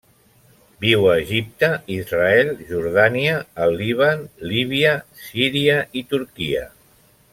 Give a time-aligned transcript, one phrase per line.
[0.83, 3.35] Viu a Egipte, Israel, Jordània,
[3.67, 4.95] el Líban, Líbia,
[5.27, 6.65] Síria i Turquia.